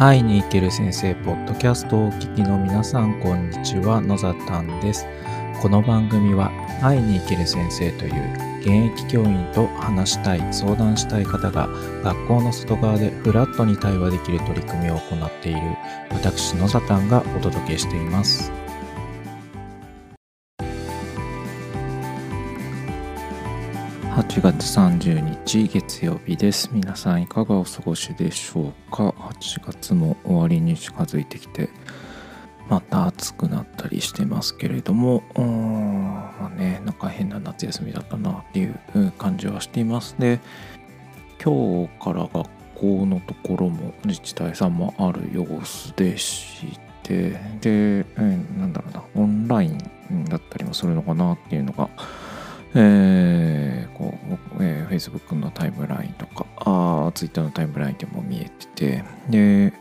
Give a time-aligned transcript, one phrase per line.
[0.00, 4.00] 会いに行ける先生ポッドキャストをお聞きの皆さんこんにちは。
[4.00, 5.06] 野ざたんです。
[5.60, 11.68] この番組は会いに行ける先生という現役教員と話したい相談したい方が
[12.02, 15.60] 学校の外側でフラットに対話できる取り組みを行っている
[16.10, 18.50] 私野ざたんがお届けしています。
[24.20, 26.68] 8月30日月曜日です。
[26.74, 31.70] 皆さんいかがお過ごしでしょうか ?8 月も終わりに近づいてきて、
[32.68, 38.78] また暑くなったりしてますけれども、うーんまあね、なんか変な夏休みだったなっていう
[39.16, 40.14] 感じはしています。
[40.18, 40.38] で、
[41.42, 48.04] 今日から学校のところも自治体さんもある様子でして、で、
[48.58, 51.88] なんだろうな、オンラインだったりもするのかなっていうのが、
[52.74, 54.14] えー、こ
[54.58, 59.72] う、えー、Facebook のタイムラインとか、あ Twitter のタイムラインでも見えてて、で、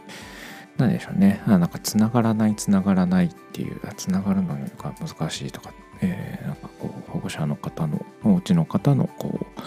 [0.78, 9.62] 何でしょうね、あなんか繋がらない、繋がらないっていう、繋がるのが難しいとか、えー、なんかこう、保護者の方の、おうちの方の、こう、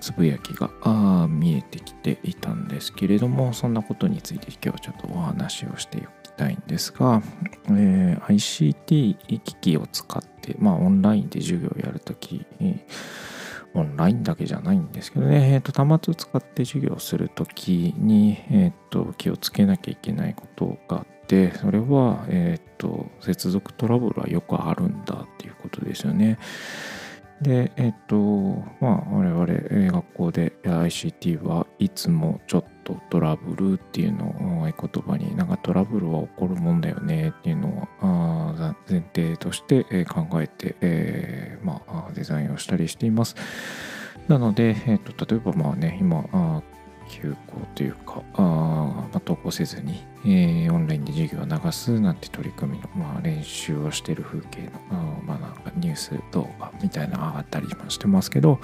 [0.00, 6.06] つぶやきがあ見えてきていたんですけれども、そんなことについて今日はちょっとお話をしていき
[6.38, 7.20] たいんですが、
[7.66, 12.46] えー、ICT 機器を使って、まあ、オンラインで授業をやるとき、
[13.74, 26.38] オンラインだけじゃないんですけどね、えーと、端末を使って授業をするときに、えーと、気をつけなきゃいけないことがあって、それは、えーと接続トラブルはよくあるんだっていうことですよね。
[27.42, 28.16] で、えっと、
[28.80, 34.26] まあ、我々、学校で ICT はいつもちょっとトラブルっていうの
[34.60, 43.36] を合言葉に、なんかトラブルは起こるもんだよねっていうのは前提として考えて、えー、まあ、デザインをしたりしています。
[44.26, 46.62] なので、えっと、例えばまあね、今、
[47.08, 54.94] 休校というか、あまあ、登校せずに、えー、オンラインで授業を流すなんて取り組みの、まあ、練習をしてる風景の、あ
[55.24, 58.58] まあ、なんかニュース動画みたいなのが上がったりもしてますけど、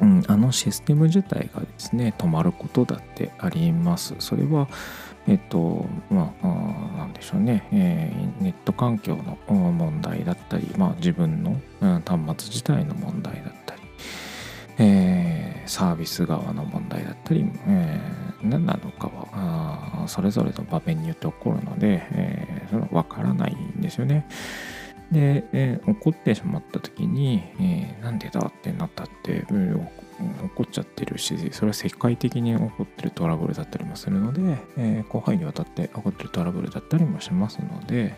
[0.00, 4.14] うん、あのシステム自体がですね、止まることだってあります。
[4.18, 4.68] それは、
[5.26, 6.46] えっと、まあ、
[6.98, 13.80] なんでしょうね、えー、ネット環境の問題だったり、まあ、自分の、うん、端末自体の問題だったり、
[14.78, 15.03] え、
[15.74, 24.24] サービス側の問題だったり、えー、何なのかはそれぞれの場面によって起こるので、えー、それは分からないんですよね。
[25.10, 34.40] で、えー、起こってしまった時に、えー、なんでだってなったって、うん、起こっちゃってるしそれは世界的に起こってるトラブルだったりもするので、
[34.76, 38.14] えー、広範囲にわたって起こってるトラブルだったりもしますので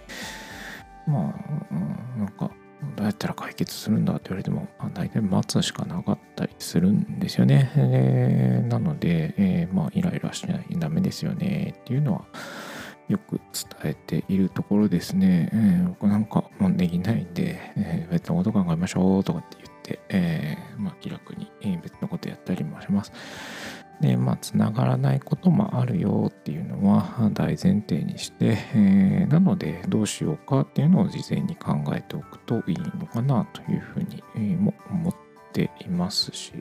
[1.06, 2.50] まあ、うん、なんか
[2.96, 7.72] どうやったら解決するんだって言われても、まあ、大体待つしかなかったりするんですよね。
[7.76, 12.24] えー、なので、えー、まあ、イライラしないとダメですよねっていうのは、
[13.08, 13.40] よく
[13.82, 15.50] 伝えているところですね。
[15.52, 21.48] えー、僕なんかもうできないんで、えー、別のこと考えましょうとかって言って、えー、まあ、気楽に
[21.82, 23.12] 別のことやったりもします。
[24.00, 35.14] で、まあ、つながらないこともあるよっていうのは大前提にして、えー、なのでどうしようかっていうのを事前に考えておくといいのかなというふうに、も思っ
[35.52, 36.52] ていますし、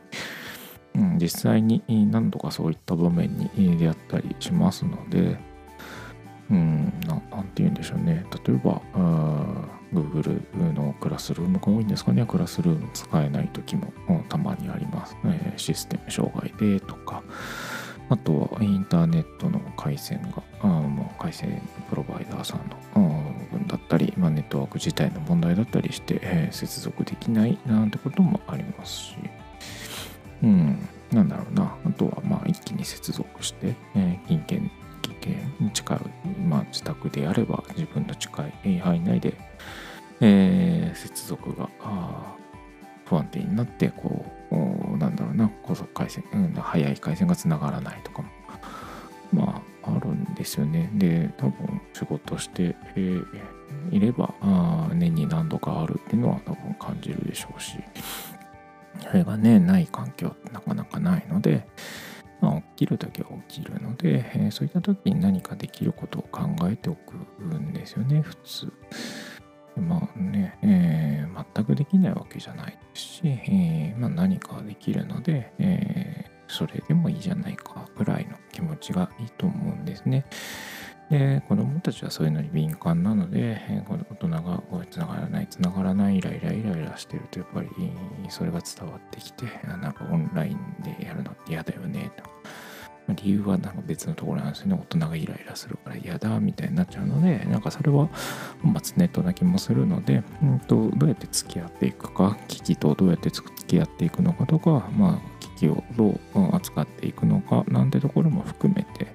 [0.96, 5.38] うん、実際に何度かそういった場面に出会ったりしますので、
[6.50, 8.26] うん、ななんて言うんでしょうね。
[8.46, 8.82] 例えば、
[9.94, 10.42] Google
[10.74, 12.26] のクラスルームが多いんですかね。
[12.26, 17.24] クラスルーム使えない時も、うん、たまにあります、えー、システム障害でとか、
[18.10, 22.70] あとはインターネットの回線が、あもう回線プロバイダーさん
[23.02, 29.16] の部分だったり、まあ、ネットワーク自体の問題だったりして、えー、接続できないなんてこともありますし、
[30.44, 30.78] うん、
[31.12, 31.76] なんだろうな。
[31.86, 34.72] あとは、まあ、一気に接続して、えー、金券
[35.74, 36.00] 近い、
[36.48, 39.34] まあ、自宅であれば自分の近い範囲内で、
[40.22, 41.70] えー、接続が
[43.06, 48.30] 不安定になってこうなんだろうな高速回線、うん、速い回線がつながらないとかも
[49.34, 50.90] まああるんですよね。
[50.94, 53.26] で多分仕事して、えー、
[53.92, 57.78] いればあ年に何度かあるっていうのは多分感じるでしょうし。
[59.02, 61.68] それがねない環境ってなかなかないので、
[62.76, 68.74] きる時は起きるので、えー、そういった時に何かできることを考えておくんですよね、普通。
[69.78, 80.26] まあね、えー、全くできないわけじゃないですし、えー、まあ、何かできるので、え、それでもいいじゃないかぐらいの気持ちがいいと思うんですね。
[81.10, 87.70] で、子供たちはそういうのに敏感なので、えー、大人がこうつながらない、つながらない、イライライライラしてると、やっぱり
[88.30, 92.24] それが伝わってきて、なんかオンラインでやるのって嫌だよね、と。
[93.14, 98.10] 理由はなんか別のところなんですよね大人がイライラするから嫌だみたいになっちゃうのでなんかそれは
[98.64, 106.20] 本末ネットな気もするので、うんと、どうやって付き合っていくか危機とどうやって付き合っていくのかとかまあ危機をどう
[106.56, 109.08] 扱っていくのかなんてところも含めて、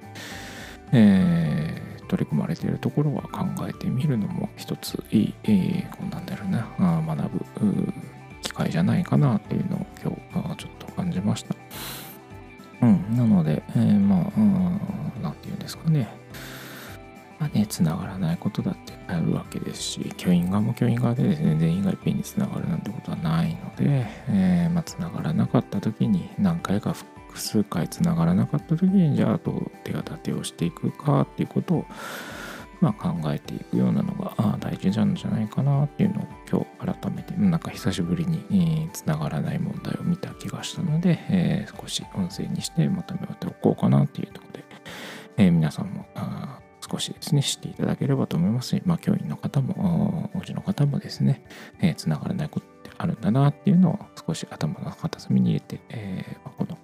[0.92, 7.92] えー、取り組まれているところは考えてみるのも一ついい、えー、こうなんだろうな学ぶ
[8.42, 9.86] 機会じゃないかなっていうのを
[10.32, 11.54] 今日ちょっと感じました。
[12.82, 16.08] うん、なので、えー、まあ、うん、なんて言うんですかね。
[17.38, 31.86] まあね、つながらないことだってあるわけですし、教員側も教員側でですね、全員がいっぺんにつながるなんてことはないので、えー、まあ、つながらなかった時に、何回か複数回つながらなかった時に、じゃあどう手立てをしていくかっていうことを、
[32.82, 44.64] まあ、考えていくようなのが大事なんじゃないかなっていうのを今日改めてなんか久しぶりにつながらない問題を見た気がしたので、えー、少し音声にしてまとめておこうかなっていうところで、
[45.36, 46.06] えー、皆さんも
[46.80, 51.44] 少しですね知っていただければと思いますし、まあ、教員の方もおうちの方もですね、
[51.80, 56.78] えー、つながらないことってあるんだなっていうのを少し頭の片隅に入れて、えー、この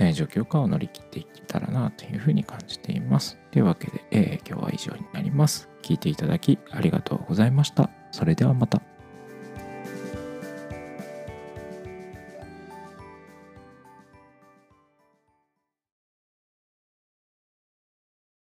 [0.00, 3.38] え状況下を乗り切っていけたらなというふうに感じています。
[3.52, 5.68] というわけで、えー、今日は以上になります。
[5.82, 7.90] 聞いていただきありがとうございました。
[8.10, 8.80] それではまた。